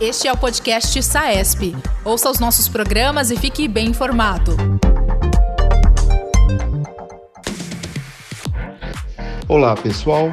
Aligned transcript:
Este 0.00 0.26
é 0.26 0.32
o 0.32 0.36
podcast 0.36 1.00
SAESP. 1.00 1.76
Ouça 2.04 2.28
os 2.28 2.40
nossos 2.40 2.68
programas 2.68 3.30
e 3.30 3.36
fique 3.36 3.68
bem 3.68 3.88
informado. 3.88 4.56
Olá, 9.46 9.76
pessoal. 9.76 10.32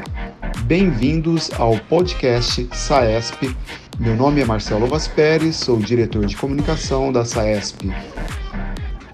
Bem-vindos 0.64 1.52
ao 1.60 1.78
podcast 1.78 2.68
SAESP. 2.74 3.56
Meu 4.00 4.16
nome 4.16 4.42
é 4.42 4.46
Marcelo 4.46 4.88
Vaz 4.88 5.08
Pérez, 5.08 5.58
sou 5.58 5.78
diretor 5.78 6.26
de 6.26 6.36
comunicação 6.36 7.12
da 7.12 7.24
SAESP. 7.24 7.94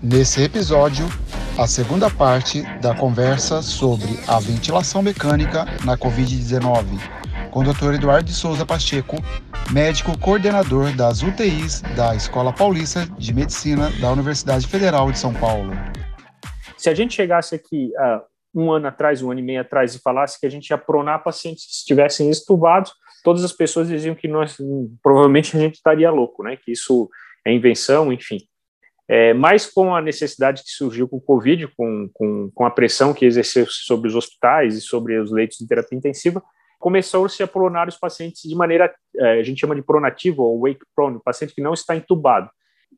Nesse 0.01 0.41
episódio, 0.41 1.05
a 1.57 1.67
segunda 1.67 2.09
parte 2.09 2.61
da 2.81 2.95
conversa 2.95 3.61
sobre 3.61 4.17
a 4.25 4.39
ventilação 4.39 5.01
mecânica 5.01 5.65
na 5.83 5.97
Covid-19 5.97 7.16
com 7.51 7.59
o 7.59 7.63
Dr. 7.63 7.95
Eduardo 7.95 8.25
de 8.25 8.33
Souza 8.33 8.65
Pacheco, 8.65 9.15
médico 9.71 10.17
coordenador 10.19 10.95
das 10.95 11.21
UTIs 11.21 11.81
da 11.95 12.15
Escola 12.15 12.53
Paulista 12.53 13.05
de 13.17 13.33
Medicina 13.33 13.89
da 13.99 14.11
Universidade 14.11 14.67
Federal 14.67 15.11
de 15.11 15.19
São 15.19 15.33
Paulo. 15.33 15.71
Se 16.77 16.89
a 16.89 16.93
gente 16.93 17.13
chegasse 17.13 17.55
aqui 17.55 17.91
uh, 17.97 18.21
um 18.53 18.71
ano 18.71 18.87
atrás, 18.87 19.21
um 19.21 19.31
ano 19.31 19.39
e 19.39 19.43
meio 19.43 19.61
atrás, 19.61 19.95
e 19.95 19.99
falasse 19.99 20.39
que 20.39 20.45
a 20.45 20.49
gente 20.49 20.69
ia 20.69 20.77
pronar 20.77 21.23
pacientes 21.23 21.65
que 21.65 21.71
estivessem 21.71 22.29
estubados, 22.29 22.93
todas 23.23 23.43
as 23.43 23.51
pessoas 23.51 23.87
diziam 23.87 24.15
que 24.15 24.27
nós 24.27 24.57
provavelmente 25.01 25.55
a 25.55 25.59
gente 25.59 25.75
estaria 25.75 26.09
louco, 26.11 26.43
né? 26.43 26.57
Que 26.57 26.71
isso 26.71 27.09
é 27.45 27.51
invenção, 27.53 28.11
enfim. 28.11 28.39
É, 29.09 29.33
mas 29.33 29.65
com 29.65 29.95
a 29.95 30.01
necessidade 30.01 30.63
que 30.63 30.69
surgiu 30.69 31.07
com 31.07 31.17
o 31.17 31.21
Covid, 31.21 31.67
com, 31.77 32.09
com, 32.13 32.51
com 32.53 32.65
a 32.65 32.71
pressão 32.71 33.13
que 33.13 33.25
exerceu 33.25 33.65
sobre 33.69 34.09
os 34.09 34.15
hospitais 34.15 34.75
e 34.75 34.81
sobre 34.81 35.17
os 35.17 35.31
leitos 35.31 35.57
de 35.57 35.67
terapia 35.67 35.97
intensiva, 35.97 36.43
começou-se 36.79 37.41
a 37.41 37.47
pronar 37.47 37.87
os 37.87 37.97
pacientes 37.97 38.41
de 38.43 38.55
maneira, 38.55 38.93
é, 39.15 39.39
a 39.39 39.43
gente 39.43 39.59
chama 39.59 39.75
de 39.75 39.81
pronativo, 39.81 40.43
ou 40.43 40.61
wake 40.61 40.85
prone, 40.95 41.19
paciente 41.23 41.53
que 41.53 41.61
não 41.61 41.73
está 41.73 41.95
entubado. 41.95 42.49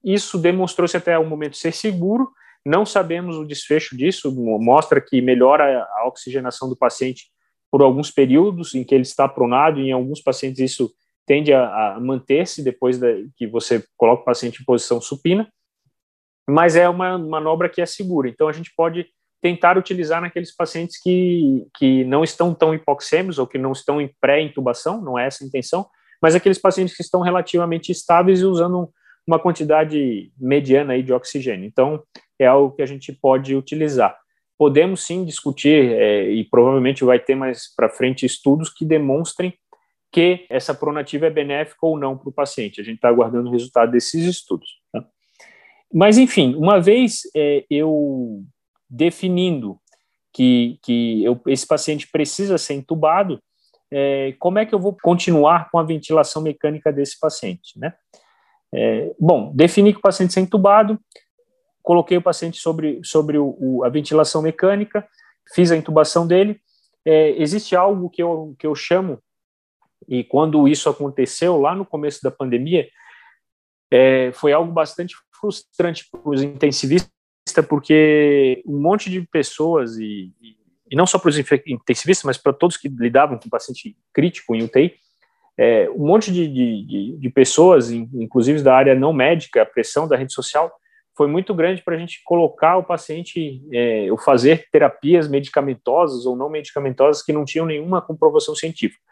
Isso 0.03 0.37
demonstrou-se 0.37 0.95
até 0.95 1.17
o 1.17 1.25
momento 1.25 1.57
ser 1.57 1.73
seguro, 1.73 2.31
não 2.65 2.85
sabemos 2.85 3.37
o 3.37 3.45
desfecho 3.45 3.95
disso, 3.97 4.33
mostra 4.59 4.99
que 5.01 5.21
melhora 5.21 5.83
a 5.97 6.07
oxigenação 6.07 6.69
do 6.69 6.77
paciente 6.77 7.25
por 7.71 7.81
alguns 7.81 8.11
períodos 8.11 8.75
em 8.75 8.83
que 8.83 8.93
ele 8.93 9.03
está 9.03 9.27
pronado, 9.27 9.79
e 9.79 9.89
em 9.89 9.91
alguns 9.91 10.21
pacientes 10.21 10.59
isso 10.59 10.91
tende 11.25 11.53
a, 11.53 11.95
a 11.95 11.99
manter-se 11.99 12.63
depois 12.63 12.97
da, 12.97 13.07
que 13.37 13.47
você 13.47 13.83
coloca 13.95 14.23
o 14.23 14.25
paciente 14.25 14.61
em 14.61 14.65
posição 14.65 14.99
supina, 14.99 15.47
mas 16.49 16.75
é 16.75 16.89
uma 16.89 17.17
manobra 17.17 17.69
que 17.69 17.81
é 17.81 17.85
segura, 17.85 18.27
então 18.27 18.47
a 18.47 18.51
gente 18.51 18.73
pode 18.75 19.07
tentar 19.41 19.77
utilizar 19.77 20.21
naqueles 20.21 20.55
pacientes 20.55 21.01
que, 21.01 21.65
que 21.77 22.03
não 22.03 22.23
estão 22.23 22.53
tão 22.53 22.73
hipoxêmicos 22.73 23.39
ou 23.39 23.47
que 23.47 23.57
não 23.57 23.71
estão 23.71 24.01
em 24.01 24.13
pré-intubação, 24.19 25.01
não 25.01 25.17
é 25.17 25.27
essa 25.27 25.43
a 25.43 25.47
intenção, 25.47 25.87
mas 26.21 26.35
aqueles 26.35 26.57
pacientes 26.57 26.95
que 26.95 27.01
estão 27.01 27.21
relativamente 27.21 27.91
estáveis 27.91 28.41
e 28.41 28.45
usando 28.45 28.89
uma 29.25 29.39
quantidade 29.39 30.31
mediana 30.37 30.93
aí 30.93 31.03
de 31.03 31.13
oxigênio. 31.13 31.65
Então, 31.65 32.01
é 32.37 32.45
algo 32.45 32.75
que 32.75 32.81
a 32.81 32.85
gente 32.85 33.13
pode 33.13 33.55
utilizar. 33.55 34.17
Podemos 34.57 35.05
sim 35.05 35.23
discutir, 35.23 35.93
é, 35.93 36.29
e 36.29 36.43
provavelmente 36.43 37.03
vai 37.03 37.19
ter 37.19 37.35
mais 37.35 37.73
para 37.73 37.89
frente 37.89 38.25
estudos 38.25 38.69
que 38.69 38.83
demonstrem 38.83 39.53
que 40.11 40.45
essa 40.49 40.73
pronativa 40.73 41.27
é 41.27 41.29
benéfica 41.29 41.85
ou 41.85 41.97
não 41.97 42.17
para 42.17 42.29
o 42.29 42.33
paciente. 42.33 42.81
A 42.81 42.83
gente 42.83 42.95
está 42.95 43.07
aguardando 43.07 43.49
o 43.49 43.51
resultado 43.51 43.91
desses 43.91 44.25
estudos. 44.25 44.67
Tá? 44.91 45.05
Mas, 45.93 46.17
enfim, 46.17 46.55
uma 46.55 46.79
vez 46.81 47.21
é, 47.35 47.63
eu 47.69 48.43
definindo 48.89 49.79
que, 50.33 50.79
que 50.83 51.23
eu, 51.23 51.39
esse 51.47 51.67
paciente 51.67 52.07
precisa 52.11 52.57
ser 52.57 52.73
entubado, 52.73 53.41
é, 53.91 54.33
como 54.39 54.59
é 54.59 54.65
que 54.65 54.73
eu 54.73 54.79
vou 54.79 54.95
continuar 55.01 55.69
com 55.71 55.79
a 55.79 55.83
ventilação 55.83 56.41
mecânica 56.41 56.91
desse 56.91 57.19
paciente, 57.19 57.77
né? 57.77 57.93
É, 58.71 59.15
bom, 59.19 59.51
defini 59.55 59.91
que 59.91 59.99
o 59.99 60.01
paciente 60.01 60.37
é 60.37 60.41
entubado, 60.41 60.99
coloquei 61.81 62.17
o 62.17 62.21
paciente 62.21 62.59
sobre, 62.59 62.99
sobre 63.03 63.37
o, 63.37 63.55
o, 63.59 63.83
a 63.83 63.89
ventilação 63.89 64.41
mecânica, 64.41 65.07
fiz 65.53 65.71
a 65.71 65.75
intubação 65.75 66.27
dele. 66.27 66.61
É, 67.03 67.31
existe 67.41 67.75
algo 67.75 68.09
que 68.09 68.21
eu, 68.21 68.55
que 68.59 68.67
eu 68.67 68.75
chamo, 68.75 69.19
e 70.07 70.23
quando 70.23 70.67
isso 70.67 70.87
aconteceu 70.87 71.59
lá 71.59 71.73
no 71.73 71.85
começo 71.85 72.21
da 72.21 72.29
pandemia, 72.29 72.87
é, 73.91 74.31
foi 74.33 74.53
algo 74.53 74.71
bastante 74.71 75.15
frustrante 75.39 76.07
para 76.11 76.29
os 76.29 76.43
intensivistas 76.43 77.18
porque 77.63 78.61
um 78.65 78.79
monte 78.79 79.09
de 79.09 79.21
pessoas, 79.21 79.97
e, 79.97 80.31
e, 80.41 80.55
e 80.91 80.95
não 80.95 81.05
só 81.05 81.17
para 81.17 81.29
os 81.29 81.37
intensivistas, 81.37 82.23
mas 82.23 82.37
para 82.37 82.53
todos 82.53 82.77
que 82.77 82.87
lidavam 82.89 83.37
com 83.37 83.49
paciente 83.49 83.95
crítico 84.13 84.55
em 84.55 84.63
UTI, 84.63 84.93
é, 85.57 85.89
um 85.89 86.07
monte 86.07 86.31
de, 86.31 86.47
de, 86.47 87.17
de, 87.17 87.29
pessoas, 87.29 87.91
inclusive 87.91 88.61
da 88.61 88.73
área 88.73 88.95
não 88.95 89.11
médica, 89.11 89.61
a 89.61 89.65
pressão 89.65 90.07
da 90.07 90.15
rede 90.15 90.31
social 90.31 90.71
foi 91.17 91.27
muito 91.27 91.53
grande 91.53 91.81
para 91.81 91.95
a 91.95 91.99
gente 91.99 92.21
colocar 92.23 92.77
o 92.77 92.83
paciente, 92.83 93.61
é, 93.73 94.09
ou 94.09 94.17
fazer 94.17 94.69
terapias 94.71 95.27
medicamentosas 95.27 96.25
ou 96.25 96.33
não 96.33 96.49
medicamentosas 96.49 97.21
que 97.21 97.33
não 97.33 97.43
tinham 97.43 97.65
nenhuma 97.65 98.01
comprovação 98.01 98.55
científica. 98.55 99.03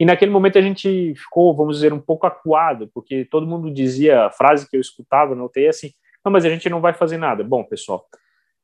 E 0.00 0.06
naquele 0.06 0.30
momento 0.30 0.58
a 0.58 0.62
gente 0.62 1.14
ficou, 1.14 1.54
vamos 1.54 1.76
dizer, 1.76 1.92
um 1.92 2.00
pouco 2.00 2.26
acuado, 2.26 2.90
porque 2.94 3.26
todo 3.26 3.46
mundo 3.46 3.70
dizia, 3.70 4.24
a 4.24 4.30
frase 4.30 4.66
que 4.68 4.78
eu 4.78 4.80
escutava 4.80 5.34
na 5.34 5.44
UTI 5.44 5.66
é 5.66 5.68
assim, 5.68 5.92
não, 6.24 6.32
mas 6.32 6.44
a 6.44 6.48
gente 6.48 6.68
não 6.68 6.80
vai 6.80 6.92
fazer 6.92 7.18
nada. 7.18 7.42
Bom, 7.42 7.64
pessoal, 7.64 8.06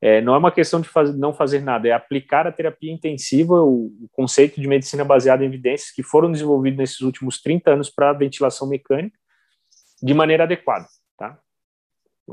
é, 0.01 0.21
não 0.21 0.33
é 0.33 0.37
uma 0.37 0.51
questão 0.51 0.79
de 0.79 0.87
faz, 0.87 1.13
não 1.17 1.33
fazer 1.33 1.61
nada, 1.61 1.87
é 1.87 1.91
aplicar 1.91 2.47
a 2.47 2.51
terapia 2.51 2.91
intensiva, 2.91 3.55
o, 3.55 3.87
o, 3.87 4.09
conceito 4.13 4.59
de 4.59 4.67
medicina 4.67 5.03
baseada 5.03 5.43
em 5.43 5.47
evidências 5.47 5.91
que 5.91 6.01
foram 6.01 6.31
desenvolvidos 6.31 6.77
nesses 6.77 7.01
últimos 7.01 7.41
30 7.41 7.71
anos 7.71 7.89
para 7.89 8.11
a 8.11 8.13
ventilação 8.13 8.67
mecânica 8.67 9.17
de 10.01 10.13
maneira 10.13 10.43
adequada, 10.43 10.87
tá? 11.17 11.37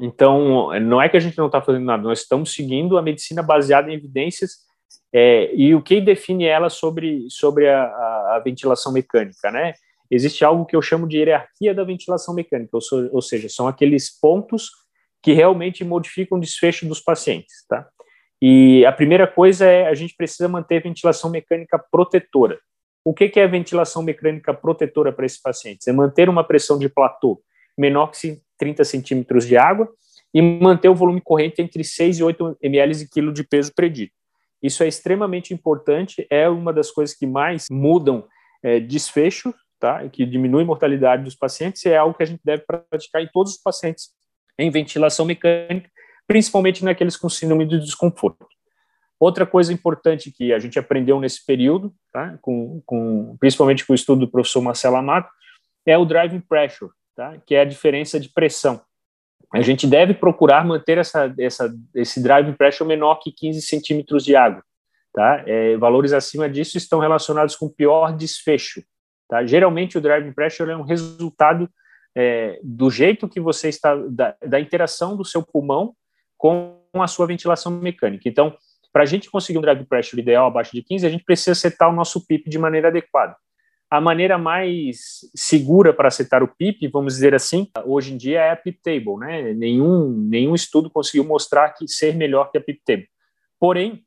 Então, 0.00 0.78
não 0.80 1.02
é 1.02 1.08
que 1.08 1.16
a 1.16 1.20
gente 1.20 1.38
não 1.38 1.46
está 1.46 1.60
fazendo 1.60 1.84
nada, 1.84 2.02
nós 2.02 2.20
estamos 2.20 2.54
seguindo 2.54 2.96
a 2.96 3.02
medicina 3.02 3.42
baseada 3.42 3.90
em 3.90 3.94
evidências 3.94 4.66
é, 5.12 5.52
e 5.54 5.74
o 5.74 5.82
que 5.82 6.00
define 6.00 6.44
ela 6.44 6.68
sobre, 6.68 7.26
sobre 7.30 7.68
a, 7.68 7.82
a, 7.82 8.36
a, 8.36 8.42
ventilação 8.44 8.92
mecânica, 8.92 9.50
né? 9.50 9.72
Existe 10.08 10.44
algo 10.44 10.66
que 10.66 10.76
eu 10.76 10.82
chamo 10.82 11.08
de 11.08 11.16
hierarquia 11.16 11.74
da 11.74 11.82
ventilação 11.82 12.32
mecânica, 12.32 12.70
ou, 12.74 12.80
so, 12.80 13.08
ou 13.12 13.20
seja, 13.20 13.48
são 13.48 13.66
aqueles 13.66 14.08
pontos 14.20 14.70
que 15.26 15.32
realmente 15.32 15.82
modificam 15.82 16.38
o 16.38 16.40
desfecho 16.40 16.86
dos 16.86 17.00
pacientes, 17.00 17.66
tá? 17.68 17.84
E 18.40 18.86
a 18.86 18.92
primeira 18.92 19.26
coisa 19.26 19.66
é 19.66 19.88
a 19.88 19.92
gente 19.92 20.14
precisa 20.14 20.48
manter 20.48 20.80
ventilação 20.80 21.28
mecânica 21.28 21.76
protetora. 21.90 22.60
O 23.04 23.12
que, 23.12 23.28
que 23.28 23.40
é 23.40 23.48
ventilação 23.48 24.04
mecânica 24.04 24.54
protetora 24.54 25.12
para 25.12 25.26
esses 25.26 25.42
pacientes? 25.42 25.88
É 25.88 25.92
manter 25.92 26.28
uma 26.28 26.44
pressão 26.44 26.78
de 26.78 26.88
platô 26.88 27.42
menor 27.76 28.12
que 28.12 28.40
30 28.56 28.84
centímetros 28.84 29.48
de 29.48 29.56
água 29.56 29.88
e 30.32 30.40
manter 30.40 30.90
o 30.90 30.94
volume 30.94 31.20
corrente 31.20 31.60
entre 31.60 31.82
6 31.82 32.20
e 32.20 32.22
8 32.22 32.58
ml 32.62 33.02
e 33.02 33.08
quilo 33.08 33.32
de 33.32 33.42
peso 33.42 33.72
predito. 33.74 34.12
Isso 34.62 34.84
é 34.84 34.86
extremamente 34.86 35.52
importante, 35.52 36.24
é 36.30 36.48
uma 36.48 36.72
das 36.72 36.92
coisas 36.92 37.16
que 37.16 37.26
mais 37.26 37.66
mudam 37.68 38.28
é, 38.62 38.78
desfecho, 38.78 39.52
tá? 39.80 40.08
que 40.08 40.24
diminui 40.24 40.62
a 40.62 40.66
mortalidade 40.66 41.24
dos 41.24 41.34
pacientes, 41.34 41.84
e 41.84 41.88
é 41.88 41.96
algo 41.96 42.16
que 42.16 42.22
a 42.22 42.26
gente 42.26 42.42
deve 42.44 42.62
praticar 42.64 43.20
em 43.20 43.28
todos 43.32 43.54
os 43.54 43.60
pacientes 43.60 44.14
em 44.58 44.70
ventilação 44.70 45.24
mecânica, 45.26 45.90
principalmente 46.26 46.84
naqueles 46.84 47.16
com 47.16 47.28
síndrome 47.28 47.66
de 47.66 47.78
desconforto. 47.78 48.46
Outra 49.18 49.46
coisa 49.46 49.72
importante 49.72 50.30
que 50.30 50.52
a 50.52 50.58
gente 50.58 50.78
aprendeu 50.78 51.18
nesse 51.18 51.44
período, 51.44 51.94
tá, 52.12 52.36
com, 52.42 52.82
com, 52.84 53.36
principalmente 53.38 53.86
com 53.86 53.92
o 53.92 53.96
estudo 53.96 54.20
do 54.26 54.30
professor 54.30 54.60
Marcelo 54.60 54.96
Amato, 54.96 55.30
é 55.86 55.96
o 55.96 56.04
driving 56.04 56.40
pressure, 56.40 56.90
tá, 57.14 57.38
que 57.46 57.54
é 57.54 57.60
a 57.60 57.64
diferença 57.64 58.20
de 58.20 58.28
pressão. 58.28 58.80
A 59.54 59.62
gente 59.62 59.86
deve 59.86 60.12
procurar 60.12 60.66
manter 60.66 60.98
essa, 60.98 61.32
essa, 61.38 61.72
esse 61.94 62.22
driving 62.22 62.52
pressure 62.52 62.86
menor 62.86 63.16
que 63.16 63.32
15 63.32 63.62
centímetros 63.62 64.24
de 64.24 64.36
água. 64.36 64.62
Tá? 65.14 65.42
É, 65.46 65.76
valores 65.78 66.12
acima 66.12 66.48
disso 66.48 66.76
estão 66.76 66.98
relacionados 66.98 67.56
com 67.56 67.68
pior 67.68 68.14
desfecho. 68.14 68.82
Tá? 69.28 69.46
Geralmente, 69.46 69.96
o 69.96 70.00
driving 70.00 70.32
pressure 70.32 70.70
é 70.70 70.76
um 70.76 70.82
resultado 70.82 71.70
é, 72.16 72.58
do 72.62 72.90
jeito 72.90 73.28
que 73.28 73.38
você 73.38 73.68
está, 73.68 73.94
da, 73.94 74.34
da, 74.44 74.58
interação 74.58 75.14
do 75.14 75.24
seu 75.24 75.42
pulmão 75.42 75.94
com 76.38 76.80
a 76.94 77.06
sua 77.06 77.26
ventilação 77.26 77.70
mecânica. 77.70 78.26
Então, 78.26 78.56
para 78.90 79.02
a 79.02 79.06
gente 79.06 79.30
conseguir 79.30 79.58
um 79.58 79.60
drive 79.62 79.84
pressure 79.84 80.22
ideal 80.22 80.46
abaixo 80.46 80.72
de 80.72 80.82
15, 80.82 81.06
a 81.06 81.10
gente 81.10 81.24
precisa 81.24 81.54
setar 81.54 81.90
o 81.90 81.94
nosso 81.94 82.26
PIP 82.26 82.48
de 82.48 82.58
maneira 82.58 82.88
adequada. 82.88 83.36
A 83.90 84.00
maneira 84.00 84.38
mais 84.38 85.20
segura 85.34 85.92
para 85.92 86.10
setar 86.10 86.42
o 86.42 86.48
PIP, 86.48 86.88
vamos 86.88 87.14
dizer 87.14 87.34
assim, 87.34 87.68
hoje 87.84 88.14
em 88.14 88.16
dia 88.16 88.40
é 88.40 88.50
a 88.50 88.56
PIP 88.56 88.80
table, 88.82 89.18
né? 89.18 89.52
Nenhum, 89.52 90.08
nenhum 90.08 90.54
estudo 90.54 90.90
conseguiu 90.90 91.24
mostrar 91.24 91.68
que 91.74 91.86
ser 91.86 92.14
melhor 92.14 92.50
que 92.50 92.56
a 92.56 92.60
PIP 92.62 92.80
table. 92.84 93.08
Porém, 93.60 94.05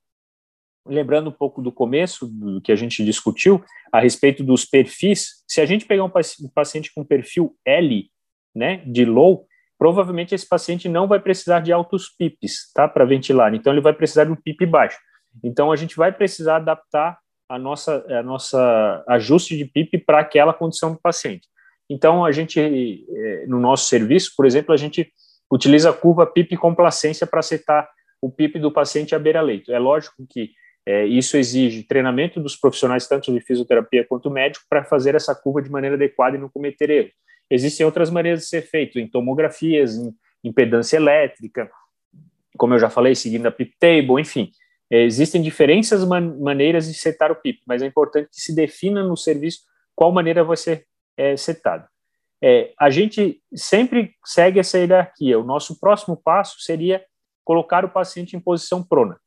lembrando 0.85 1.29
um 1.29 1.33
pouco 1.33 1.61
do 1.61 1.71
começo 1.71 2.27
do 2.27 2.61
que 2.61 2.71
a 2.71 2.75
gente 2.75 3.03
discutiu 3.03 3.63
a 3.91 3.99
respeito 3.99 4.43
dos 4.43 4.65
perfis, 4.65 5.43
se 5.47 5.61
a 5.61 5.65
gente 5.65 5.85
pegar 5.85 6.03
um 6.03 6.11
paciente 6.53 6.91
com 6.93 7.03
perfil 7.03 7.55
L, 7.65 8.09
né, 8.55 8.77
de 8.85 9.05
low, 9.05 9.45
provavelmente 9.77 10.35
esse 10.35 10.47
paciente 10.47 10.89
não 10.89 11.07
vai 11.07 11.19
precisar 11.19 11.59
de 11.59 11.71
altos 11.71 12.09
PIPs, 12.09 12.71
tá, 12.73 12.87
para 12.87 13.05
ventilar. 13.05 13.53
Então 13.53 13.71
ele 13.73 13.81
vai 13.81 13.93
precisar 13.93 14.25
de 14.25 14.31
um 14.31 14.35
PIP 14.35 14.65
baixo. 14.65 14.97
Então 15.43 15.71
a 15.71 15.75
gente 15.75 15.95
vai 15.95 16.11
precisar 16.11 16.57
adaptar 16.57 17.19
a 17.49 17.57
nossa, 17.57 18.05
a 18.09 18.21
nossa 18.21 19.03
ajuste 19.07 19.57
de 19.57 19.65
PIP 19.65 19.99
para 19.99 20.19
aquela 20.19 20.53
condição 20.53 20.93
do 20.93 20.99
paciente. 20.99 21.47
Então, 21.89 22.23
a 22.23 22.31
gente, 22.31 22.59
eh, 22.59 23.45
no 23.47 23.59
nosso 23.59 23.87
serviço, 23.87 24.33
por 24.37 24.45
exemplo, 24.45 24.71
a 24.71 24.77
gente 24.77 25.11
utiliza 25.51 25.89
a 25.89 25.93
curva 25.93 26.27
PIP 26.27 26.55
complacência 26.55 27.25
para 27.25 27.41
setar 27.41 27.89
o 28.21 28.29
PIP 28.29 28.59
do 28.59 28.71
paciente 28.71 29.15
à 29.15 29.19
beira-leito. 29.19 29.71
É 29.71 29.79
lógico 29.79 30.23
que 30.29 30.51
é, 30.89 31.05
isso 31.05 31.37
exige 31.37 31.83
treinamento 31.83 32.39
dos 32.39 32.55
profissionais, 32.55 33.07
tanto 33.07 33.31
de 33.31 33.39
fisioterapia 33.39 34.03
quanto 34.03 34.27
médico, 34.31 34.65
para 34.67 34.83
fazer 34.83 35.13
essa 35.13 35.35
curva 35.35 35.61
de 35.61 35.69
maneira 35.69 35.95
adequada 35.95 36.35
e 36.35 36.39
não 36.39 36.49
cometer 36.49 36.89
erro. 36.89 37.11
Existem 37.47 37.85
outras 37.85 38.09
maneiras 38.09 38.39
de 38.39 38.47
ser 38.47 38.63
feito, 38.63 38.97
em 38.99 39.07
tomografias, 39.07 39.95
em 39.95 40.11
impedância 40.43 40.97
elétrica, 40.97 41.69
como 42.57 42.73
eu 42.73 42.79
já 42.79 42.89
falei, 42.89 43.13
seguindo 43.13 43.45
a 43.45 43.51
PIP 43.51 43.75
table, 43.79 44.19
enfim. 44.19 44.49
É, 44.91 45.03
existem 45.03 45.43
diferentes 45.43 46.03
man 46.05 46.35
maneiras 46.39 46.87
de 46.87 46.95
setar 46.95 47.31
o 47.31 47.35
PIP, 47.35 47.61
mas 47.67 47.83
é 47.83 47.85
importante 47.85 48.29
que 48.31 48.41
se 48.41 48.55
defina 48.55 49.03
no 49.03 49.15
serviço 49.15 49.59
qual 49.95 50.11
maneira 50.11 50.43
vai 50.43 50.57
ser 50.57 50.87
é, 51.15 51.37
setado. 51.37 51.87
É, 52.41 52.73
a 52.79 52.89
gente 52.89 53.39
sempre 53.53 54.15
segue 54.25 54.59
essa 54.59 54.79
hierarquia. 54.79 55.37
O 55.37 55.43
nosso 55.43 55.79
próximo 55.79 56.17
passo 56.17 56.59
seria 56.61 57.05
colocar 57.45 57.85
o 57.85 57.89
paciente 57.89 58.35
em 58.35 58.39
posição 58.39 58.83
prona. 58.83 59.19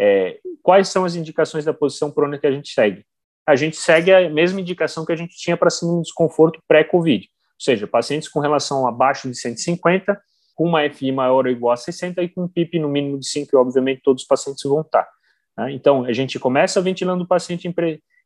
É, 0.00 0.38
quais 0.62 0.88
são 0.88 1.04
as 1.04 1.14
indicações 1.14 1.64
da 1.64 1.74
posição 1.74 2.10
prona 2.10 2.38
que 2.38 2.46
a 2.46 2.52
gente 2.52 2.72
segue? 2.72 3.04
A 3.46 3.56
gente 3.56 3.76
segue 3.76 4.12
a 4.12 4.28
mesma 4.28 4.60
indicação 4.60 5.04
que 5.04 5.12
a 5.12 5.16
gente 5.16 5.36
tinha 5.36 5.56
para 5.56 5.70
síndrome 5.70 6.02
de 6.02 6.08
desconforto 6.08 6.60
pré-Covid, 6.68 7.24
ou 7.24 7.60
seja, 7.60 7.86
pacientes 7.86 8.28
com 8.28 8.40
relação 8.40 8.86
abaixo 8.86 9.28
de 9.28 9.36
150, 9.36 10.20
com 10.54 10.64
uma 10.64 10.88
FI 10.90 11.12
maior 11.12 11.46
ou 11.46 11.52
igual 11.52 11.72
a 11.72 11.76
60 11.76 12.22
e 12.22 12.28
com 12.28 12.44
um 12.44 12.48
PIP 12.48 12.78
no 12.78 12.88
mínimo 12.88 13.18
de 13.18 13.26
5, 13.26 13.48
e 13.52 13.56
obviamente 13.56 14.02
todos 14.02 14.22
os 14.22 14.28
pacientes 14.28 14.62
vão 14.64 14.82
estar. 14.82 15.08
Né? 15.56 15.72
Então, 15.72 16.04
a 16.04 16.12
gente 16.12 16.38
começa 16.38 16.80
ventilando 16.80 17.24
o 17.24 17.26
paciente 17.26 17.66
em, 17.66 17.74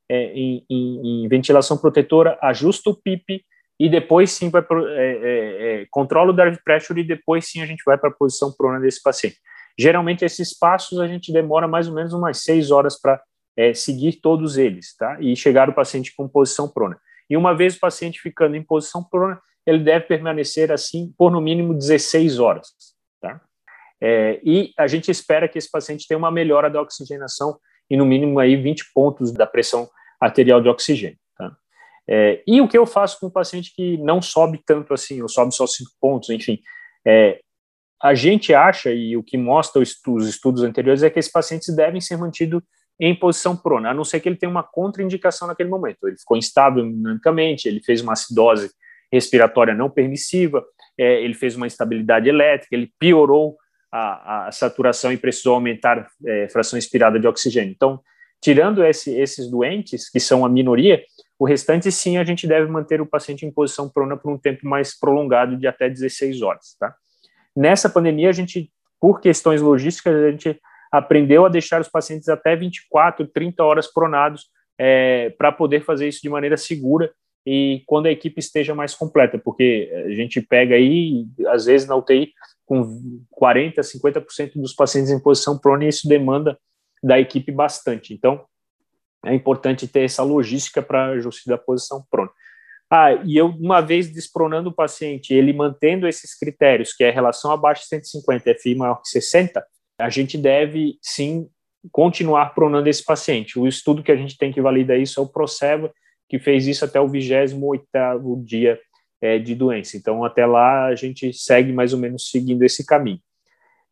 é, 0.09 0.33
em, 0.33 0.65
em, 0.69 1.25
em 1.25 1.29
ventilação 1.29 1.77
protetora, 1.79 2.39
ajusta 2.43 2.91
o 2.91 2.95
PIP, 2.95 3.45
e 3.79 3.89
depois 3.89 4.31
sim 4.31 4.49
vai 4.49 4.63
pro, 4.63 4.87
é, 4.89 4.93
é, 4.93 5.83
é, 5.83 5.87
controla 5.91 6.31
o 6.31 6.33
drive 6.33 6.59
pressure 6.65 7.01
e 7.01 7.05
depois 7.05 7.51
sim 7.51 7.61
a 7.63 7.67
gente 7.67 7.83
vai 7.85 7.99
para 7.99 8.11
a 8.11 8.13
posição 8.13 8.53
prona 8.53 8.79
desse 8.79 9.03
paciente. 9.03 9.37
Geralmente 9.79 10.25
esses 10.25 10.57
passos 10.57 10.99
a 10.99 11.07
gente 11.07 11.33
demora 11.33 11.67
mais 11.67 11.89
ou 11.89 11.95
menos 11.95 12.13
umas 12.13 12.43
seis 12.43 12.71
horas 12.71 13.01
para 13.01 13.21
é, 13.57 13.75
seguir 13.75 14.21
todos 14.21 14.59
eles, 14.59 14.97
tá? 14.97 15.19
E 15.21 15.35
chegar 15.37 15.69
o 15.69 15.75
paciente 15.75 16.15
com 16.17 16.29
posição 16.29 16.69
prona. 16.69 16.99
E 17.29 17.37
uma 17.37 17.55
vez 17.55 17.77
o 17.77 17.81
paciente 17.81 18.21
ficando 18.21 18.57
em 18.57 18.63
posição 18.63 19.03
prona, 19.03 19.41
ele 19.67 19.79
deve 19.79 20.07
permanecer 20.07 20.73
assim 20.73 21.13
por 21.17 21.31
no 21.31 21.41
mínimo 21.41 21.75
16 21.75 22.39
horas, 22.39 22.69
tá? 23.21 23.41
É, 24.01 24.41
e 24.45 24.73
a 24.77 24.87
gente 24.87 25.11
espera 25.11 25.49
que 25.49 25.59
esse 25.59 25.71
paciente 25.71 26.07
tenha 26.09 26.19
uma 26.19 26.31
melhora 26.31 26.69
da 26.69 26.81
oxigenação 26.81 27.59
e 27.89 27.97
no 27.97 28.05
mínimo 28.05 28.39
aí 28.39 28.57
20 28.57 28.93
pontos 28.93 29.33
da 29.33 29.47
pressão 29.47 29.89
arterial 30.21 30.61
de 30.61 30.69
oxigênio. 30.69 31.19
É, 32.09 32.43
e 32.47 32.61
o 32.61 32.69
que 32.69 32.77
eu 32.77 32.85
faço 32.85 33.19
com 33.21 33.27
o 33.27 33.31
paciente 33.31 33.73
que 33.75 33.97
não 33.99 34.21
sobe 34.21 34.61
tanto 34.67 34.93
assim, 34.93 35.23
ou 35.23 35.29
sobe 35.29 35.55
só 35.55 35.67
cinco 35.67 35.91
pontos, 36.01 36.31
enfim. 36.31 36.59
É, 37.07 37.41
a 38.03 38.15
gente 38.15 38.53
acha, 38.53 38.91
e 38.91 39.17
o 39.17 39.23
que 39.23 39.39
mostra 39.39 39.81
os 39.81 40.29
estudos 40.29 40.63
anteriores, 40.63 41.03
é 41.03 41.11
que 41.11 41.19
esses 41.19 41.31
pacientes 41.31 41.75
devem 41.75 42.01
ser 42.01 42.17
mantidos 42.17 42.63
em 43.01 43.15
posição 43.15 43.57
prona, 43.57 43.91
a 43.91 43.95
não 43.95 44.05
ser 44.05 44.21
que 44.21 44.29
ele 44.29 44.37
tenha 44.37 44.51
uma 44.51 44.63
contraindicação 44.63 45.49
naquele 45.49 45.69
momento. 45.69 46.07
Ele 46.07 46.17
ficou 46.17 46.37
instável 46.37 46.85
dinamicamente, 46.85 47.69
ele 47.69 47.81
fez 47.81 48.01
uma 48.01 48.13
acidose 48.13 48.71
respiratória 49.13 49.75
não 49.75 49.91
permissiva, 49.91 50.65
é, 50.99 51.23
ele 51.23 51.35
fez 51.35 51.55
uma 51.55 51.67
instabilidade 51.67 52.29
elétrica, 52.29 52.75
ele 52.75 52.91
piorou 52.99 53.57
a, 53.93 54.49
a 54.49 54.53
saturação 54.53 55.13
e 55.13 55.19
precisou 55.19 55.55
aumentar 55.55 56.09
é, 56.27 56.49
fração 56.49 56.79
expirada 56.79 57.21
de 57.21 57.27
oxigênio. 57.27 57.73
Então, 57.73 58.01
tirando 58.41 58.85
esse, 58.85 59.15
esses 59.15 59.51
doentes, 59.51 60.11
que 60.11 60.19
são 60.19 60.45
a 60.45 60.49
minoria, 60.49 61.03
o 61.39 61.45
restante, 61.45 61.93
sim, 61.93 62.17
a 62.17 62.25
gente 62.25 62.47
deve 62.47 62.71
manter 62.71 63.01
o 63.01 63.07
paciente 63.07 63.45
em 63.45 63.53
posição 63.53 63.89
prona 63.89 64.17
por 64.17 64.33
um 64.33 64.39
tempo 64.39 64.67
mais 64.67 64.99
prolongado 64.99 65.57
de 65.57 65.67
até 65.67 65.89
16 65.89 66.41
horas, 66.41 66.77
tá? 66.79 66.95
Nessa 67.57 67.89
pandemia, 67.89 68.29
a 68.29 68.33
gente, 68.33 68.71
por 69.01 69.21
questões 69.21 69.61
logísticas, 69.61 70.15
a 70.15 70.31
gente 70.31 70.61
aprendeu 70.91 71.47
a 71.47 71.49
deixar 71.49 71.81
os 71.81 71.89
pacientes 71.89 72.29
até 72.29 72.55
24, 72.55 73.27
30 73.27 73.65
horas 73.65 73.87
pronados 73.87 74.47
é, 74.79 75.31
para 75.31 75.51
poder 75.51 75.85
fazer 75.85 76.09
isso 76.09 76.21
de 76.23 76.29
maneira 76.29 76.57
segura 76.57 77.13
e 77.47 77.83
quando 77.87 78.07
a 78.07 78.11
equipe 78.11 78.39
esteja 78.39 78.75
mais 78.75 78.95
completa, 78.95 79.39
porque 79.39 79.91
a 80.07 80.13
gente 80.13 80.41
pega 80.41 80.77
aí, 80.77 81.27
às 81.49 81.65
vezes 81.65 81.89
na 81.89 81.97
UTI, 81.97 82.33
com 82.65 82.83
40%, 83.41 83.75
50% 83.81 84.53
dos 84.55 84.75
pacientes 84.75 85.11
em 85.11 85.21
posição 85.21 85.59
prona 85.59 85.85
e 85.85 85.89
isso 85.89 86.09
demanda 86.09 86.59
da 87.03 87.19
equipe 87.19 87.51
bastante. 87.51 88.15
Então, 88.15 88.45
é 89.25 89.35
importante 89.35 89.89
ter 89.89 90.05
essa 90.05 90.23
logística 90.23 90.81
para 90.81 91.11
ajuste 91.11 91.49
da 91.49 91.59
posição 91.59 92.05
prona. 92.11 92.31
Ah, 92.95 93.15
e 93.25 93.39
eu, 93.39 93.47
uma 93.47 93.81
vez 93.81 94.13
despronando 94.13 94.69
o 94.69 94.75
paciente, 94.75 95.33
ele 95.33 95.55
mantendo 95.55 96.07
esses 96.07 96.39
critérios, 96.39 96.93
que 96.93 97.03
é 97.03 97.11
relação 97.11 97.51
abaixo 97.51 97.85
de 97.85 97.89
150, 97.89 98.55
FI 98.57 98.75
maior 98.75 99.01
que 99.01 99.09
60, 99.09 99.65
a 99.99 100.11
gente 100.11 100.37
deve, 100.37 100.99
sim, 101.01 101.49
continuar 101.91 102.55
pronando 102.55 102.89
esse 102.89 103.03
paciente. 103.03 103.59
O 103.59 103.67
estudo 103.67 104.03
que 104.03 104.13
a 104.13 104.17
gente 104.17 104.37
tem 104.37 104.53
que 104.53 104.61
validar 104.61 105.01
isso 105.01 105.19
é 105.19 105.23
o 105.23 105.27
Proceva, 105.27 105.91
que 106.29 106.39
fez 106.39 106.67
isso 106.67 106.85
até 106.85 107.01
o 107.01 107.09
28º 107.09 108.45
dia 108.45 108.79
é, 109.23 109.39
de 109.39 109.55
doença. 109.55 109.97
Então, 109.97 110.23
até 110.23 110.45
lá, 110.45 110.85
a 110.85 110.95
gente 110.95 111.33
segue 111.33 111.73
mais 111.73 111.95
ou 111.95 111.99
menos 111.99 112.29
seguindo 112.31 112.63
esse 112.63 112.85
caminho. 112.85 113.21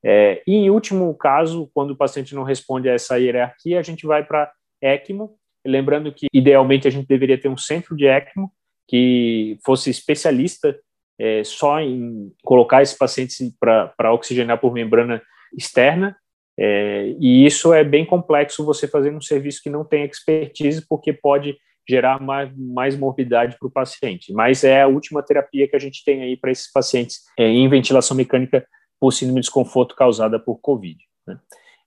É, 0.05 0.43
e, 0.47 0.57
em 0.57 0.69
último 0.69 1.15
caso, 1.15 1.71
quando 1.73 1.93
o 1.93 1.97
paciente 1.97 2.35
não 2.35 2.43
responde 2.43 2.87
a 2.91 2.93
essa 2.93 3.19
hierarquia, 3.19 3.81
a 3.81 3.83
gente 3.83 4.05
vai 4.05 4.23
para 4.23 4.53
ECMO, 4.83 5.39
lembrando 5.67 6.13
que 6.13 6.27
idealmente 6.35 6.87
a 6.87 6.91
gente 6.91 7.09
deveria 7.09 7.41
ter 7.41 7.49
um 7.49 7.57
centro 7.57 7.97
de 7.97 8.05
ECMO 8.05 8.53
que 8.91 9.57
fosse 9.65 9.89
especialista 9.89 10.77
é, 11.17 11.45
só 11.45 11.81
em 11.81 12.33
colocar 12.43 12.83
esses 12.83 12.99
pacientes 12.99 13.39
para 13.61 14.13
oxigenar 14.13 14.59
por 14.59 14.73
membrana 14.73 15.23
externa, 15.57 16.17
é, 16.59 17.15
e 17.21 17.47
isso 17.47 17.73
é 17.73 17.85
bem 17.85 18.05
complexo 18.05 18.65
você 18.65 18.89
fazer 18.89 19.15
um 19.15 19.21
serviço 19.21 19.63
que 19.63 19.71
não 19.71 19.85
tem 19.85 20.05
expertise, 20.05 20.85
porque 20.89 21.13
pode 21.13 21.57
gerar 21.89 22.21
mais, 22.21 22.51
mais 22.57 22.97
morbidade 22.97 23.57
para 23.59 23.69
o 23.69 23.71
paciente. 23.71 24.33
Mas 24.33 24.65
é 24.65 24.83
a 24.83 24.89
última 24.89 25.23
terapia 25.23 25.69
que 25.69 25.77
a 25.77 25.79
gente 25.79 26.03
tem 26.05 26.23
aí 26.23 26.37
para 26.37 26.51
esses 26.51 26.71
pacientes 26.71 27.21
é, 27.39 27.47
em 27.47 27.69
ventilação 27.69 28.17
mecânica 28.17 28.67
por 28.99 29.13
síndrome 29.13 29.41
de 29.41 29.47
desconforto 29.47 29.95
causada 29.95 30.39
por 30.39 30.59
Covid. 30.59 30.99
Né? 31.27 31.39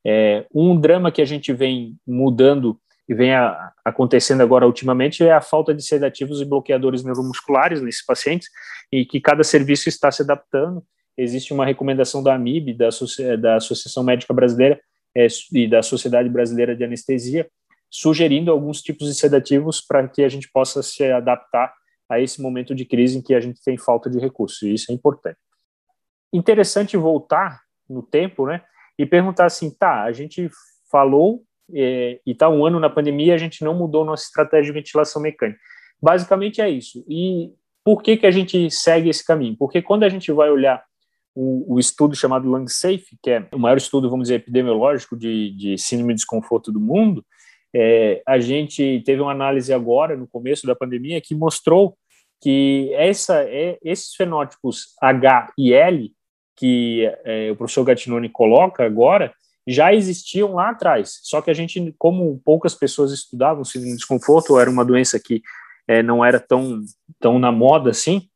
É, 0.05 0.45
um 0.53 0.79
drama 0.79 1.11
que 1.11 1.21
a 1.21 1.25
gente 1.25 1.51
vem 1.53 1.95
mudando 2.07 2.79
e 3.07 3.13
vem 3.13 3.33
a, 3.33 3.71
acontecendo 3.83 4.41
agora 4.41 4.65
ultimamente 4.65 5.23
é 5.23 5.31
a 5.31 5.41
falta 5.41 5.73
de 5.73 5.83
sedativos 5.83 6.41
e 6.41 6.45
bloqueadores 6.45 7.03
neuromusculares 7.03 7.81
nesses 7.81 8.05
pacientes 8.05 8.49
e 8.91 9.05
que 9.05 9.19
cada 9.19 9.43
serviço 9.43 9.89
está 9.89 10.11
se 10.11 10.21
adaptando. 10.21 10.83
Existe 11.17 11.53
uma 11.53 11.65
recomendação 11.65 12.23
da 12.23 12.33
AMIB, 12.33 12.73
da, 12.73 12.89
da 13.39 13.55
Associação 13.57 14.03
Médica 14.03 14.33
Brasileira 14.33 14.79
é, 15.15 15.27
e 15.51 15.67
da 15.67 15.81
Sociedade 15.81 16.29
Brasileira 16.29 16.75
de 16.75 16.83
Anestesia, 16.83 17.47
sugerindo 17.89 18.51
alguns 18.51 18.81
tipos 18.81 19.07
de 19.07 19.15
sedativos 19.15 19.81
para 19.81 20.07
que 20.07 20.23
a 20.23 20.29
gente 20.29 20.49
possa 20.51 20.81
se 20.81 21.03
adaptar 21.03 21.73
a 22.09 22.19
esse 22.19 22.41
momento 22.41 22.73
de 22.73 22.85
crise 22.85 23.17
em 23.17 23.21
que 23.21 23.33
a 23.33 23.39
gente 23.39 23.61
tem 23.63 23.77
falta 23.77 24.09
de 24.09 24.19
recursos, 24.19 24.61
e 24.63 24.73
isso 24.73 24.91
é 24.91 24.95
importante. 24.95 25.37
Interessante 26.33 26.97
voltar 26.97 27.61
no 27.87 28.01
tempo, 28.01 28.47
né, 28.47 28.63
e 28.97 29.05
perguntar 29.05 29.45
assim, 29.45 29.69
tá, 29.69 30.03
a 30.03 30.11
gente 30.11 30.49
falou 30.91 31.43
e 31.71 32.19
está 32.25 32.49
um 32.49 32.65
ano 32.65 32.79
na 32.79 32.89
pandemia, 32.89 33.35
a 33.35 33.37
gente 33.37 33.63
não 33.63 33.73
mudou 33.73 34.05
nossa 34.05 34.25
estratégia 34.25 34.71
de 34.71 34.79
ventilação 34.79 35.21
mecânica. 35.21 35.59
Basicamente 36.01 36.61
é 36.61 36.69
isso. 36.69 37.03
E 37.07 37.51
por 37.83 38.01
que, 38.01 38.17
que 38.17 38.25
a 38.25 38.31
gente 38.31 38.69
segue 38.71 39.09
esse 39.09 39.25
caminho? 39.25 39.55
Porque 39.57 39.81
quando 39.81 40.03
a 40.03 40.09
gente 40.09 40.31
vai 40.31 40.49
olhar 40.49 40.83
o, 41.35 41.75
o 41.75 41.79
estudo 41.79 42.15
chamado 42.15 42.47
Lung 42.47 42.67
Safe, 42.67 43.17
que 43.21 43.29
é 43.29 43.47
o 43.51 43.59
maior 43.59 43.77
estudo, 43.77 44.09
vamos 44.09 44.25
dizer, 44.25 44.35
epidemiológico 44.35 45.17
de, 45.17 45.51
de 45.51 45.77
síndrome 45.77 46.13
de 46.13 46.17
desconforto 46.17 46.71
do 46.71 46.79
mundo, 46.79 47.25
é, 47.75 48.21
a 48.27 48.39
gente 48.39 49.01
teve 49.05 49.21
uma 49.21 49.31
análise 49.31 49.73
agora, 49.73 50.15
no 50.15 50.27
começo 50.27 50.67
da 50.67 50.75
pandemia, 50.75 51.19
que 51.19 51.33
mostrou 51.33 51.97
que 52.41 52.91
essa, 52.93 53.43
é, 53.43 53.77
esses 53.83 54.13
fenótipos 54.15 54.93
H 55.01 55.51
e 55.57 55.73
L, 55.73 56.11
que 56.55 57.09
é, 57.23 57.51
o 57.51 57.55
professor 57.55 57.83
Gattinoni 57.83 58.29
coloca 58.29 58.85
agora, 58.85 59.33
já 59.67 59.93
existiam 59.93 60.55
lá 60.55 60.69
atrás. 60.69 61.19
Só 61.23 61.41
que 61.41 61.49
a 61.49 61.53
gente, 61.53 61.93
como 61.97 62.41
poucas 62.43 62.75
pessoas 62.75 63.11
estudavam 63.11 63.63
síndrome 63.63 63.93
de 63.93 63.97
desconforto, 63.99 64.59
era 64.59 64.69
uma 64.69 64.85
doença 64.85 65.19
que 65.19 65.41
é, 65.87 66.03
não 66.03 66.23
era 66.23 66.39
tão, 66.39 66.81
tão 67.19 67.39
na 67.39 67.51
moda 67.51 67.89
assim, 67.91 68.27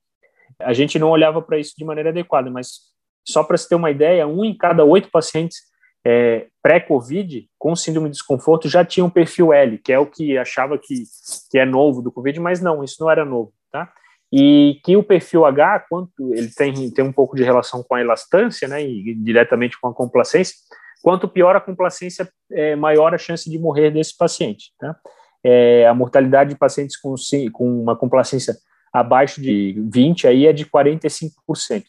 a 0.59 0.73
gente 0.73 0.97
não 0.97 1.09
olhava 1.09 1.41
para 1.41 1.59
isso 1.59 1.73
de 1.77 1.85
maneira 1.85 2.09
adequada. 2.09 2.49
Mas 2.49 2.79
só 3.27 3.43
para 3.43 3.57
se 3.57 3.67
ter 3.67 3.75
uma 3.75 3.91
ideia, 3.91 4.27
um 4.27 4.43
em 4.43 4.55
cada 4.55 4.83
oito 4.83 5.09
pacientes 5.09 5.67
é, 6.05 6.47
pré-Covid 6.61 7.49
com 7.59 7.75
síndrome 7.75 8.09
de 8.09 8.13
desconforto 8.13 8.69
já 8.69 8.85
tinha 8.85 9.05
um 9.05 9.09
perfil 9.09 9.51
L, 9.51 9.77
que 9.77 9.91
é 9.91 9.99
o 9.99 10.05
que 10.05 10.37
achava 10.37 10.77
que, 10.77 11.03
que 11.51 11.59
é 11.59 11.65
novo 11.65 12.01
do 12.01 12.11
Covid, 12.11 12.39
mas 12.39 12.61
não, 12.61 12.81
isso 12.81 12.97
não 13.01 13.11
era 13.11 13.25
novo, 13.25 13.51
tá? 13.69 13.91
E 14.31 14.79
que 14.85 14.95
o 14.95 15.03
perfil 15.03 15.45
H, 15.45 15.85
quanto 15.89 16.33
ele 16.33 16.49
tem, 16.49 16.89
tem 16.91 17.03
um 17.03 17.11
pouco 17.11 17.35
de 17.35 17.43
relação 17.43 17.83
com 17.83 17.95
a 17.95 18.01
elastância, 18.01 18.67
né, 18.67 18.81
e 18.85 19.15
diretamente 19.15 19.79
com 19.79 19.87
a 19.87 19.93
complacência, 19.93 20.55
Quanto 21.01 21.27
pior 21.27 21.55
a 21.55 21.61
complacência, 21.61 22.29
é, 22.51 22.75
maior 22.75 23.13
a 23.13 23.17
chance 23.17 23.49
de 23.49 23.59
morrer 23.59 23.91
desse 23.91 24.15
paciente. 24.17 24.71
Tá? 24.79 24.95
é, 25.43 25.87
a 25.87 25.93
mortalidade 25.93 26.51
de 26.51 26.57
pacientes 26.57 26.97
com, 26.97 27.15
com 27.53 27.81
uma 27.81 27.95
complacência 27.95 28.57
abaixo 28.91 29.41
de 29.41 29.75
20 29.91 30.27
aí 30.27 30.45
é 30.45 30.53
de 30.53 30.65
45%. 30.65 31.31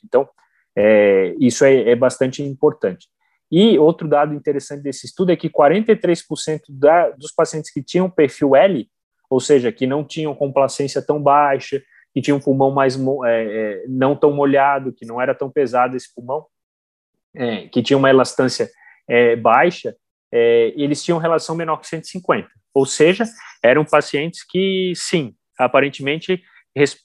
Então, 0.05 0.29
é, 0.77 1.35
isso 1.41 1.65
é, 1.65 1.91
é, 1.91 1.97
bastante 1.97 2.43
importante. 2.43 3.09
E 3.51 3.79
outro 3.79 4.07
dado 4.07 4.35
interessante 4.35 4.83
desse 4.83 5.07
estudo 5.07 5.33
é 5.33 5.37
que 5.37 5.49
43% 5.49 6.61
da, 6.69 7.11
dos 7.11 7.33
pacientes 7.33 7.73
que 7.73 7.83
tinham 7.83 8.11
perfil 8.11 8.55
L, 8.55 8.89
ou 9.31 9.41
seja, 9.41 9.73
que 9.73 9.87
não 9.87 10.05
tinham 10.05 10.35
complacência 10.35 11.01
tão 11.01 11.21
baixa, 11.21 11.83
que 12.15 12.21
tinham 12.21 12.39
um 12.39 12.41
pulmão 12.41 12.71
mais 12.71 12.97
é, 12.97 13.01
é, 13.27 13.85
não 13.89 14.15
tão 14.15 14.33
molhado, 14.33 14.93
que 14.93 15.07
não 15.07 15.21
era 15.21 15.35
tão 15.35 15.51
pesado 15.51 15.97
esse 15.97 16.15
pulmão, 16.15 16.47
é, 17.35 17.69
que 17.69 17.83
tinha 17.83 17.97
uma 17.97 18.11
elastância 18.11 18.71
é, 19.09 19.37
baixa, 19.37 19.95
eles 20.31 21.03
tinham 21.03 21.19
relação 21.19 21.57
menor 21.57 21.79
que 21.79 21.87
150. 21.87 22.49
Ou 22.75 22.85
seja, 22.85 23.25
eram 23.63 23.85
pacientes 23.85 24.45
que, 24.47 24.93
sim, 24.95 25.35
aparentemente 25.59 26.43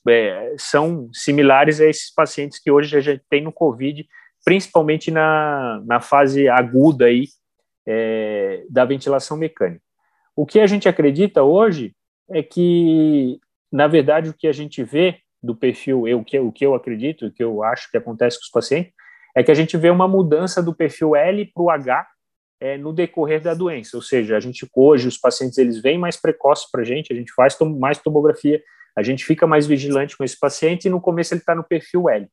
é, 0.07 0.55
são 0.57 1.10
similares 1.13 1.79
a 1.79 1.86
esses 1.86 2.13
pacientes 2.13 2.60
que 2.60 2.69
hoje 2.69 2.95
a 2.98 3.01
gente 3.01 3.24
tem 3.29 3.41
no 3.41 3.51
COVID, 3.51 4.05
principalmente 4.45 5.10
na, 5.10 5.81
na 5.86 6.00
fase 6.00 6.48
aguda 6.48 7.05
aí, 7.05 7.27
é, 7.88 8.63
da 8.69 8.86
ventilação 8.86 9.38
mecânica. 9.38 9.81
O 10.36 10.45
que 10.45 10.60
a 10.60 10.67
gente 10.67 10.88
acredita 10.88 11.43
hoje 11.43 11.95
é 12.29 12.41
que, 12.41 13.39
na 13.72 13.88
verdade, 13.88 14.29
o 14.29 14.33
que 14.33 14.48
a 14.48 14.51
gente 14.51 14.83
vê 14.83 15.19
do 15.41 15.55
perfil, 15.55 16.07
eu, 16.07 16.19
o 16.19 16.51
que 16.51 16.65
eu 16.65 16.74
acredito, 16.74 17.25
o 17.25 17.31
que 17.31 17.43
eu 17.43 17.63
acho 17.63 17.89
que 17.91 17.98
acontece 17.98 18.38
com 18.38 18.43
os 18.43 18.51
pacientes, 18.51 18.93
é 19.35 19.43
que 19.43 19.51
a 19.51 19.55
gente 19.55 19.77
vê 19.77 19.89
uma 19.89 20.07
mudança 20.07 20.61
do 20.61 20.75
perfil 20.75 21.15
L 21.15 21.45
para 21.53 21.63
o 21.63 21.69
H 21.69 22.07
é, 22.59 22.77
no 22.77 22.93
decorrer 22.93 23.41
da 23.41 23.53
doença, 23.53 23.97
ou 23.97 24.01
seja, 24.01 24.37
a 24.37 24.39
gente 24.39 24.67
hoje, 24.73 25.07
os 25.07 25.17
pacientes, 25.17 25.57
eles 25.57 25.81
vêm 25.81 25.97
mais 25.97 26.15
precoces 26.15 26.69
para 26.71 26.81
a 26.81 26.85
gente, 26.85 27.11
a 27.11 27.15
gente 27.15 27.33
faz 27.33 27.57
tom 27.57 27.77
mais 27.77 27.97
tomografia, 27.97 28.63
a 28.95 29.03
gente 29.03 29.25
fica 29.25 29.45
mais 29.45 29.67
vigilante 29.67 30.15
com 30.15 30.23
esse 30.23 30.39
paciente 30.39 30.85
e 30.85 30.89
no 30.89 31.01
começo 31.01 31.33
ele 31.33 31.41
está 31.41 31.53
no 31.53 31.63
perfil 31.63 32.09
L, 32.09 32.27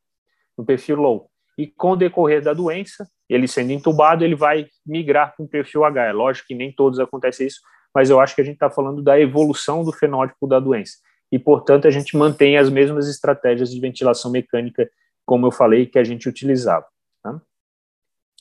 no 0.56 0.64
perfil 0.64 0.96
low. 0.96 1.30
E 1.58 1.66
com 1.66 1.92
o 1.92 1.96
decorrer 1.96 2.42
da 2.42 2.54
doença, 2.54 3.08
ele 3.28 3.48
sendo 3.48 3.72
entubado, 3.72 4.24
ele 4.24 4.34
vai 4.34 4.66
migrar 4.86 5.34
para 5.34 5.44
um 5.44 5.48
perfil 5.48 5.84
H. 5.84 6.06
É 6.06 6.12
lógico 6.12 6.48
que 6.48 6.54
nem 6.54 6.72
todos 6.72 7.00
acontece 7.00 7.46
isso, 7.46 7.60
mas 7.94 8.08
eu 8.08 8.20
acho 8.20 8.34
que 8.34 8.40
a 8.40 8.44
gente 8.44 8.54
está 8.54 8.70
falando 8.70 9.02
da 9.02 9.18
evolução 9.18 9.84
do 9.84 9.92
fenótipo 9.92 10.46
da 10.46 10.60
doença. 10.60 10.94
E, 11.32 11.38
portanto, 11.38 11.86
a 11.86 11.90
gente 11.90 12.16
mantém 12.16 12.56
as 12.56 12.70
mesmas 12.70 13.08
estratégias 13.08 13.70
de 13.70 13.80
ventilação 13.80 14.30
mecânica, 14.30 14.88
como 15.30 15.46
eu 15.46 15.52
falei, 15.52 15.86
que 15.86 15.96
a 15.96 16.02
gente 16.02 16.28
utilizava. 16.28 16.84
Tá? 17.22 17.40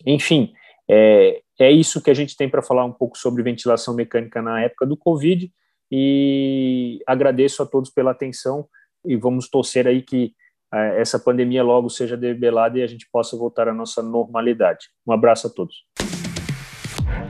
Enfim, 0.08 0.51
é, 0.89 1.39
é 1.60 1.72
isso 1.72 2.01
que 2.01 2.10
a 2.10 2.15
gente 2.15 2.36
tem 2.36 2.50
para 2.50 2.63
falar 2.63 2.84
um 2.84 2.91
pouco 2.91 3.15
sobre 3.15 3.43
ventilação 3.43 3.93
mecânica 3.93 4.41
na 4.41 4.60
época 4.60 4.88
do 4.88 4.98
Covid 4.98 5.53
e 5.91 7.00
agradeço 7.05 7.62
a 7.62 7.65
todos 7.67 7.91
pela 7.91 8.10
atenção 8.10 8.67
e 9.05 9.15
vamos 9.15 9.48
torcer 9.48 9.86
aí 9.86 10.01
que 10.01 10.34
eh, 10.74 11.00
essa 11.00 11.19
pandemia 11.19 11.62
logo 11.62 11.91
seja 11.91 12.17
debelada 12.17 12.79
e 12.79 12.81
a 12.81 12.88
gente 12.88 13.08
possa 13.12 13.38
voltar 13.38 13.67
à 13.67 13.74
nossa 13.74 14.01
normalidade. 14.01 14.88
Um 15.05 15.12
abraço 15.12 15.46
a 15.46 15.50
todos. 15.51 15.86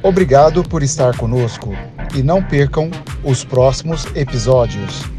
Obrigado 0.02 0.64
por 0.64 0.84
estar 0.84 1.18
conosco 1.18 1.72
e 2.18 2.24
não 2.24 2.42
percam 2.42 2.90
os 3.26 3.44
próximos 3.44 4.06
episódios. 4.16 5.19